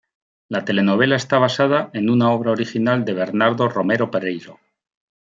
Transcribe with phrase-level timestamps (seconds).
[0.49, 4.59] La telenovela está basada en una obra original de Bernardo Romero Pereiro.